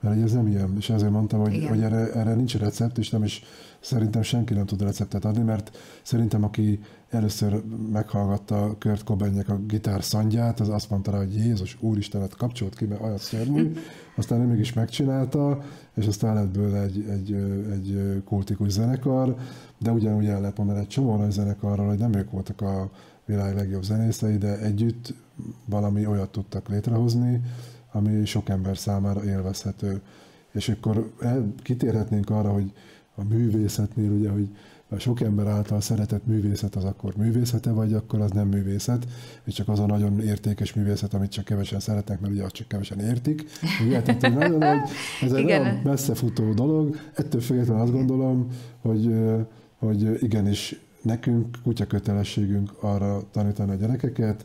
[0.00, 3.24] Mert ez nem ilyen, és ezért mondtam, hogy, hogy erre, erre nincs recept, és nem
[3.24, 3.42] is
[3.80, 6.80] szerintem senki nem tud receptet adni, mert szerintem aki
[7.10, 12.74] először meghallgatta Kurt Cobainnek a gitár szandját, az azt mondta rá, hogy Jézus, Úristenet, kapcsolt
[12.74, 13.72] ki, mert olyan szörnyű,
[14.16, 15.62] aztán ő mégis megcsinálta,
[15.94, 17.32] és aztán lett bőle egy, egy,
[17.72, 19.36] egy kultikus zenekar,
[19.78, 22.90] de ugyanúgy el lehet mondani egy csomó nagy zenekarral, hogy nem ők voltak a
[23.24, 25.14] világ legjobb zenészei, de együtt
[25.64, 27.40] valami olyat tudtak létrehozni,
[27.98, 30.00] ami sok ember számára élvezhető.
[30.52, 32.72] És akkor el, kitérhetnénk arra, hogy
[33.14, 34.48] a művészetnél, ugye, hogy
[34.88, 39.06] a sok ember által szeretett művészet az akkor művészete, vagy akkor az nem művészet,
[39.44, 42.68] és csak az a nagyon értékes művészet, amit csak kevesen szeretnek, mert ugye azt csak
[42.68, 43.44] kevesen értik.
[43.86, 46.96] Ugye, tehát, hogy nagyon, hogy ez egy olyan messzefutó dolog.
[47.14, 48.46] Ettől függetlenül azt gondolom,
[48.80, 49.14] hogy,
[49.78, 54.44] hogy igenis nekünk kutya kötelességünk arra tanítani a gyerekeket,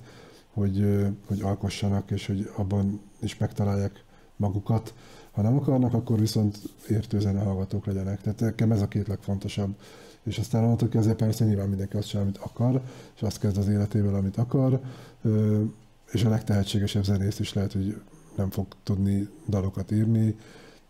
[0.53, 4.03] hogy, hogy alkossanak, és hogy abban is megtalálják
[4.35, 4.93] magukat.
[5.31, 6.57] Ha nem akarnak, akkor viszont
[6.89, 8.21] értő hallgatók legyenek.
[8.21, 9.75] Tehát nekem ez a két legfontosabb.
[10.23, 12.81] és aztán onnantól kezdve persze nyilván mindenki azt csinál, amit akar,
[13.15, 14.81] és azt kezd az életével, amit akar,
[16.11, 18.01] és a legtehetségesebb zenész is lehet, hogy
[18.35, 20.35] nem fog tudni dalokat írni,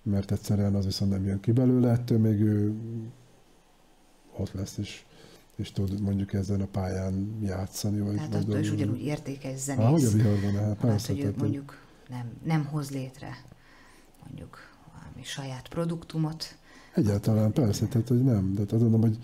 [0.03, 2.73] mert egyszerűen az viszont nem jön ki belőle, ettől még ő
[4.37, 5.05] ott lesz, és,
[5.55, 7.99] és tud mondjuk ezen a pályán játszani.
[7.99, 9.85] Vagy Tehát attól is ugyanúgy értékes zenész.
[9.85, 11.13] Ahogy a viharban, hát persze.
[11.13, 11.77] hogy mondjuk
[12.09, 13.37] nem, nem hoz létre
[14.25, 14.57] mondjuk
[14.93, 16.57] valami saját produktumot.
[16.93, 18.53] Egyáltalán persze, tehát hogy nem.
[18.53, 19.17] De azt mondom, hogy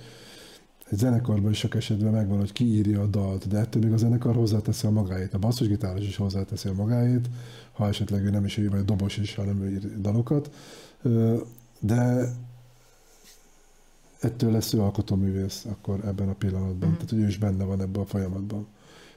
[0.89, 4.35] egy zenekarban is sok esetben megvan, hogy kiírja a dalt, de ettől még a zenekar
[4.35, 5.33] hozzáteszi a magáét.
[5.33, 7.29] A basszusgitáros is hozzáteszi a magáét,
[7.71, 10.51] ha esetleg ő nem is ő, vagy a dobos is, hanem ő ír dalokat.
[11.79, 12.31] De
[14.19, 16.89] ettől lesz ő alkotóművész akkor ebben a pillanatban.
[16.89, 16.93] Mm.
[16.93, 18.67] Tehát, hogy ő is benne van ebben a folyamatban,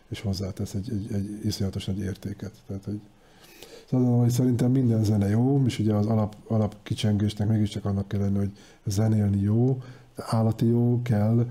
[0.09, 2.53] és hozzátesz egy, egy, egy iszonyatos nagy értéket.
[2.67, 3.01] Tehát, hogy
[3.89, 8.21] Szóval hogy szerintem minden zene jó, és ugye az alap, alap kicsengésnek mégiscsak annak kell
[8.21, 8.53] lenni, hogy
[8.85, 9.83] zenélni jó,
[10.17, 11.47] állati jó, kell,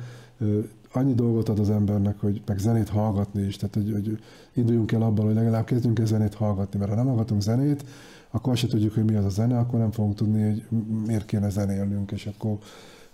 [0.91, 4.19] annyi dolgot ad az embernek, hogy meg zenét hallgatni is, tehát hogy, hogy
[4.53, 7.85] induljunk el abban, hogy legalább kezdjünk el zenét hallgatni, mert ha nem hallgatunk zenét,
[8.31, 11.49] akkor se tudjuk, hogy mi az a zene, akkor nem fogunk tudni, hogy miért kéne
[11.49, 12.57] zenélnünk, és akkor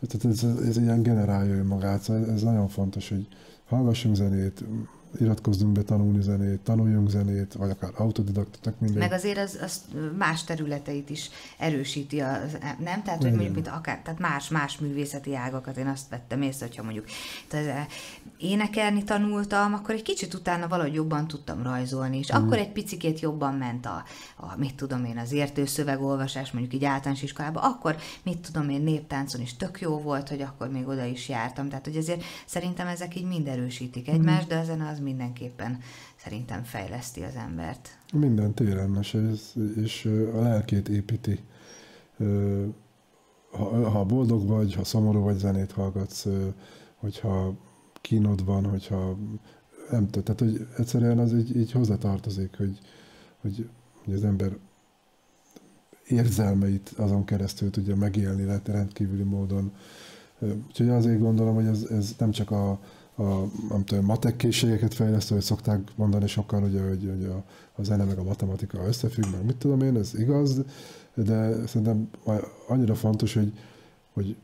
[0.02, 3.28] tehát ez, ez ilyen generálja önmagát, szóval ez nagyon fontos, hogy
[3.66, 4.64] hallgassunk zenét,
[5.20, 9.00] iratkozzunk be tanulni zenét, tanuljunk zenét, vagy akár autodidakta, tök minden.
[9.00, 9.82] Meg azért az, az
[10.18, 13.04] más területeit is erősíti, az, nem?
[13.04, 16.84] Tehát, hogy mondjuk, mint akár, tehát más, más művészeti ágakat, én azt vettem észre, hogyha
[16.84, 17.06] mondjuk
[17.48, 17.86] tehát eh,
[18.38, 22.38] énekelni tanultam, akkor egy kicsit utána valahogy jobban tudtam rajzolni, és mm.
[22.38, 24.04] akkor egy picikét jobban ment a,
[24.36, 28.82] a, mit tudom én, az értő szövegolvasás, mondjuk így általános iskolában, akkor mit tudom én,
[28.82, 32.88] néptáncon is tök jó volt, hogy akkor még oda is jártam, tehát hogy azért szerintem
[32.88, 34.50] ezek így mind erősítik egymást, mm.
[34.50, 35.78] de ezen az mindenképpen
[36.16, 37.98] szerintem fejleszti az embert.
[38.14, 39.18] Minden téren, és,
[39.76, 41.40] és a lelkét építi.
[43.52, 46.26] Ha, ha boldog vagy, ha szomorú vagy, zenét hallgatsz,
[46.96, 47.54] hogyha
[48.02, 49.18] kínod van, hogyha
[49.92, 52.80] nem tudom, tehát hogy egyszerűen az így, így hozzátartozik, hogy,
[53.42, 53.70] hogy,
[54.06, 54.58] hogy az ember
[56.08, 59.72] érzelmeit azon keresztül tudja megélni lehet rendkívüli módon.
[60.40, 62.80] Úgyhogy azért gondolom, hogy ez, ez nem csak a,
[63.18, 63.24] a,
[63.70, 67.44] nem tudom, matek készségeket fejlesztő, hogy szokták mondani sokan, ugye, hogy, hogy a,
[67.76, 70.62] a zene meg a matematika összefügg, meg mit tudom én, ez igaz,
[71.14, 72.10] de szerintem
[72.68, 73.54] annyira fontos, hogy,
[74.14, 74.36] hogy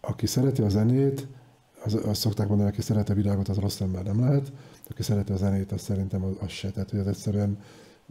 [0.00, 1.26] aki szereti a zenét,
[1.84, 4.52] az, azt szokták mondani, aki szereti a világot, az rossz ember nem lehet,
[4.90, 6.70] aki szereti a zenét, az szerintem az, az se.
[6.70, 7.58] Tehát, hogy az egyszerűen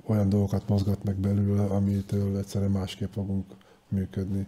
[0.06, 3.46] olyan dolgokat mozgat meg belőle, amitől egyszerűen másképp fogunk
[3.88, 4.48] működni.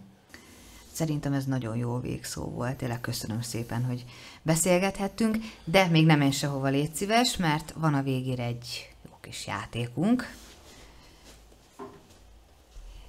[0.92, 4.04] Szerintem ez nagyon jó végszó volt, tényleg köszönöm szépen, hogy
[4.42, 9.46] beszélgethettünk, de még nem én sehova légy szíves, mert van a végére egy jó kis
[9.46, 10.34] játékunk.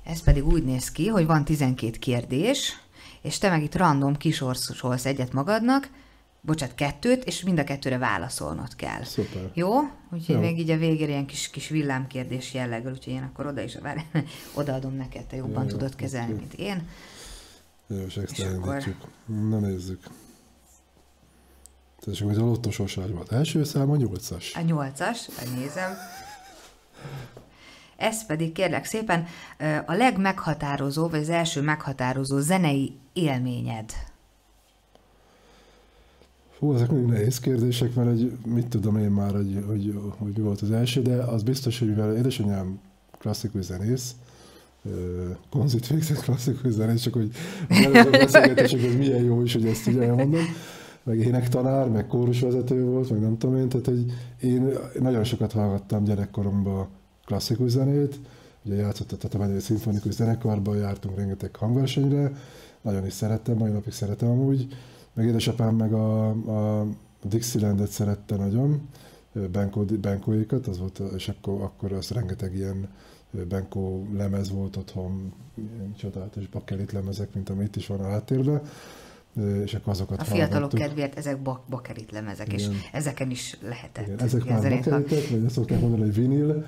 [0.04, 2.80] Ez pedig úgy néz ki, hogy van 12 kérdés,
[3.22, 5.90] és te meg itt random kisorsolsz egyet magadnak,
[6.42, 9.04] bocsát, kettőt, és mind a kettőre válaszolnod kell.
[9.04, 9.52] Szuper.
[9.54, 9.80] Jó?
[10.12, 10.42] Úgyhogy Jó.
[10.42, 14.00] még így a végére ilyen kis, kis villámkérdés jelleggel, úgyhogy én akkor oda is várj,
[14.54, 16.88] odaadom neked, te jobban Jó, tudod kezelni, mint én.
[17.92, 18.96] Jó, és ezt elindítjuk.
[19.00, 19.50] Akkor...
[19.50, 20.04] Na nézzük.
[22.00, 22.70] Tehát hogy a lottó
[23.14, 23.32] volt.
[23.32, 24.56] Első szám a nyolcas.
[24.56, 25.92] A nyolcas, nézem.
[27.98, 29.26] Ez pedig kérlek szépen
[29.86, 33.92] a legmeghatározó, vagy az első meghatározó zenei élményed.
[36.60, 40.42] Hú, ezek mindig nehéz kérdések, mert egy, mit tudom én már, hogy, hogy, hogy mi
[40.42, 42.80] volt az első, de az biztos, hogy mivel édesanyám
[43.18, 44.16] klasszikus zenész,
[45.50, 47.32] konzit végzett klasszikus zenész, csak hogy
[47.70, 50.42] a beszélgetések, ez milyen jó is, hogy ezt így elmondom.
[51.04, 54.06] Meg énektanár, meg kórusvezető volt, meg nem tudom én, tehát hogy
[54.42, 56.88] én nagyon sokat hallgattam gyerekkoromban
[57.26, 58.20] klasszikus zenét,
[58.64, 62.32] ugye játszott a Tatabányai Szimfonikus Zenekarban, jártunk rengeteg hangversenyre,
[62.82, 64.68] nagyon is szerettem, mai napig szeretem amúgy,
[65.14, 66.88] meg édesapám meg a, a
[67.24, 68.82] Dixielandet szerette nagyon,
[69.52, 72.90] Benko, Benkóékat, az volt, és akkor, akkor az rengeteg ilyen
[73.50, 78.62] Benko lemez volt otthon, ilyen csodálatos bakelit lemezek, mint amit is van a háttérben,
[79.64, 80.80] és akkor azokat A fiatalok hallgattuk.
[80.80, 82.60] kedvéért ezek bak bakelit lemezek, Igen.
[82.72, 84.06] és ezeken is lehetett.
[84.06, 86.66] Igen, ezek már bakelitek, vagy azt szokták mondani, hogy vinil,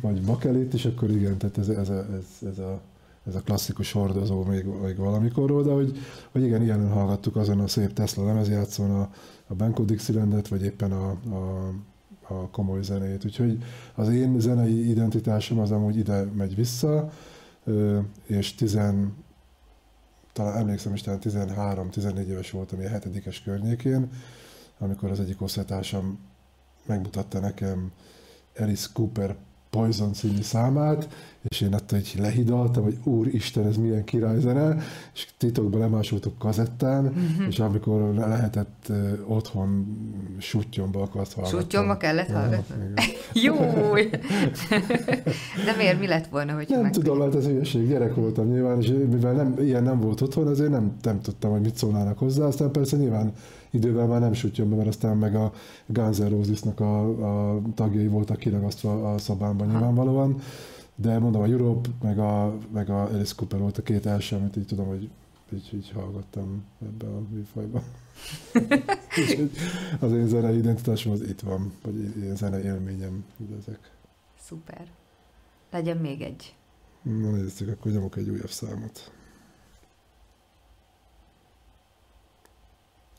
[0.00, 2.80] vagy bakelit, és akkor igen, tehát ez, ez, a, ez, ez a
[3.26, 5.98] ez a klasszikus hordozó még, még valamikorról, de hogy,
[6.32, 9.10] hogy igen, ilyen hallgattuk azon a szép Tesla lemezjátszón a,
[9.46, 11.72] a Benko Dixielandet, vagy éppen a, a,
[12.36, 13.24] a komoly zenét.
[13.24, 13.64] Úgyhogy
[13.94, 17.10] az én zenei identitásom az amúgy ide megy vissza,
[18.26, 19.14] és tizen,
[20.32, 24.10] talán emlékszem is, talán 13-14 éves voltam, ilyen hetedikes környékén,
[24.78, 26.18] amikor az egyik osztálytársam
[26.86, 27.92] megmutatta nekem
[28.58, 29.36] Alice Cooper
[29.76, 31.08] Poison című számát,
[31.48, 34.76] és én attól így lehidaltam, hogy úristen, ez milyen királyzene,
[35.14, 37.46] és titokban lemásoltuk kazettán, uh-huh.
[37.48, 39.96] és amikor lehetett uh, otthon
[40.38, 41.60] sutyomba akart hallgatni.
[41.60, 42.94] Sutyomba kellett hallgatni?
[43.44, 43.54] Jó!
[45.64, 48.88] De miért, mi lett volna, hogy Nem tudom, mert ez hülyeség, gyerek voltam nyilván, és
[48.88, 52.70] mivel nem, ilyen nem volt otthon, azért nem, nem tudtam, hogy mit szólnának hozzá, aztán
[52.70, 53.32] persze nyilván
[53.72, 55.52] idővel már nem sutyomba, mert aztán meg a
[55.86, 60.40] Guns N' Roses-nak a, a tagjai voltak kiragasztva a szobámban nyilvánvalóan,
[60.94, 64.56] de mondom, a Europe, meg a, meg a Alice Cooper volt a két első, amit
[64.56, 65.10] így tudom, hogy
[65.52, 67.82] így, így hallgattam ebbe a műfajba.
[70.00, 73.24] az én zenei identitásom az itt van, vagy ilyen zenei élményem,
[73.60, 73.90] ezek.
[74.40, 74.86] Szuper.
[75.70, 76.54] Legyen még egy.
[77.02, 79.12] Na nézzük, akkor nyomok egy újabb számot.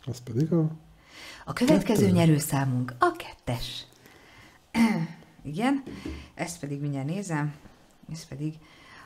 [0.05, 0.71] Az pedig a...
[1.45, 2.15] A következő kettő.
[2.15, 3.85] nyerőszámunk a kettes.
[5.43, 5.83] Igen,
[6.35, 7.53] ezt pedig mindjárt nézem,
[8.11, 8.53] ez pedig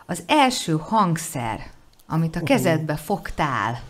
[0.05, 1.71] az első hangszer,
[2.07, 3.83] amit a kezedbe fogtál,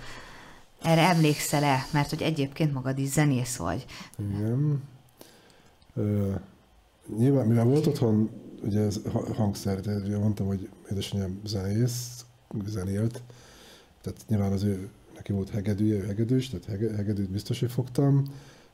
[0.82, 1.86] erre emlékszel-e?
[1.92, 3.86] Mert hogy egyébként magad is zenész vagy.
[4.20, 4.84] Igen.
[5.94, 6.36] Uh,
[7.18, 8.30] nyilván, mivel volt otthon
[8.62, 9.02] ugye ez
[9.36, 12.26] hangszer, de ugye mondtam, hogy édesanyám zenész,
[12.66, 13.22] zenélt,
[14.02, 14.90] tehát nyilván az ő,
[15.28, 18.24] neki volt hegedűje, ő hegedűs, tehát hege, hegedűt biztos, hogy fogtam.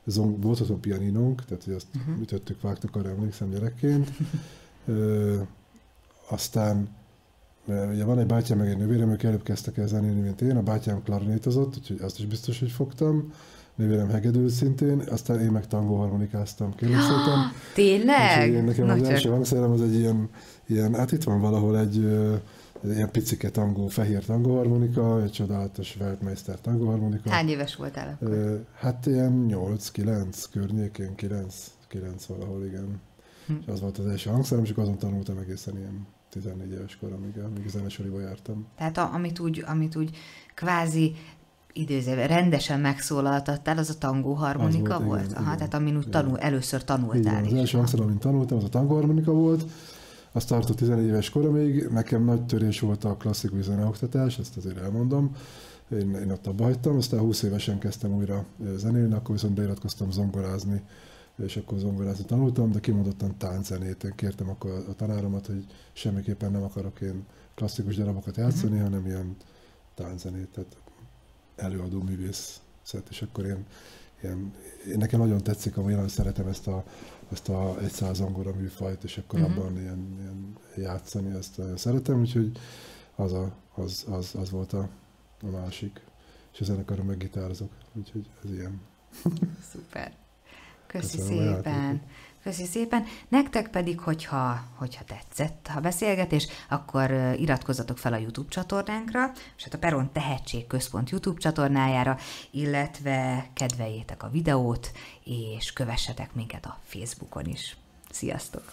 [0.04, 2.20] Zong, volt otthon pianinónk, tehát hogy azt uh-huh.
[2.20, 4.10] ütöttük, vágtuk, arra emlékszem gyerekként.
[4.86, 5.40] Ö,
[6.28, 6.88] aztán
[7.64, 10.56] mert ugye van egy bátyám, meg egy nővérem, ők előbb kezdtek el zenélni, mint én,
[10.56, 13.32] a bátyám klarinétozott, úgyhogy azt is biztos, hogy fogtam.
[13.74, 17.52] Nővérem hegedül szintén, aztán én meg tangó harmonikáztam, kérlek szépen.
[17.74, 18.52] Tényleg?
[18.52, 20.28] Én nekem az első hangszerem az egy ilyen,
[20.66, 22.06] ilyen, hát itt van valahol egy
[22.92, 27.30] ilyen picike tangó, fehér tangóharmonika, egy csodálatos Weltmeister tangóharmonika.
[27.30, 28.64] Hány éves voltál akkor?
[28.78, 33.00] Hát ilyen 8-9 környékén, 9, 9 valahol, igen.
[33.46, 33.52] Hm.
[33.60, 37.68] És az volt az első hangszerem, és azon tanultam egészen ilyen 14 éves koromig, amíg
[37.68, 38.66] zenesoriba jártam.
[38.76, 40.16] Tehát a, amit, úgy, amit úgy
[40.54, 41.14] kvázi
[41.72, 45.06] idézőben rendesen megszólaltattál, az a tangó harmonika volt?
[45.06, 45.24] volt?
[45.24, 47.52] Igen, Aha, igen, tehát amin úgy tanul, először tanultál igen, is.
[47.52, 49.64] Az első hangszer, amit tanultam, az a tangó harmonika volt,
[50.36, 55.36] azt tartott 14 éves koromig, nekem nagy törés volt a klasszikus zeneoktatás, ezt azért elmondom.
[55.90, 58.44] Én, én ott abba hagytam, aztán 20 évesen kezdtem újra
[58.76, 60.82] zenélni, akkor viszont beiratkoztam zongorázni
[61.42, 64.04] és akkor zongorázni tanultam, de kimondottan tánczenét.
[64.04, 68.88] Én kértem akkor a tanáromat, hogy semmiképpen nem akarok én klasszikus darabokat játszani, uh-huh.
[68.88, 69.36] hanem ilyen
[69.94, 70.76] tánczenét, tehát
[71.56, 73.66] előadó művész szett, és akkor én,
[74.22, 74.52] ilyen,
[74.88, 76.84] én nekem nagyon tetszik, amilyen nagyon szeretem ezt a,
[77.34, 79.56] ezt a egy száz zongora műfajt, és akkor uh-huh.
[79.56, 82.58] abban ilyen, ilyen játszani, ezt nagyon szeretem, úgyhogy
[83.14, 84.88] az, a, az, az, az volt a,
[85.42, 86.00] a másik.
[86.52, 88.80] És a zenekarra meg gitározok, úgyhogy ez ilyen.
[89.72, 90.12] Szuper.
[90.86, 92.02] Köszi Köszönöm szépen.
[92.44, 93.04] Köszi szépen.
[93.28, 99.74] Nektek pedig, hogyha, hogyha tetszett a beszélgetés, akkor iratkozzatok fel a YouTube csatornánkra, és hát
[99.74, 102.18] a Peron Tehetség Központ YouTube csatornájára,
[102.50, 104.92] illetve kedveljétek a videót,
[105.24, 107.76] és kövessetek minket a Facebookon is.
[108.10, 108.72] Sziasztok!